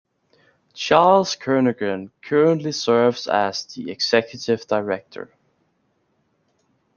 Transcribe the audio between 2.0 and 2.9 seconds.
currently